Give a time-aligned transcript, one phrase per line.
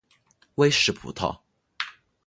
[0.55, 1.41] 威氏葡萄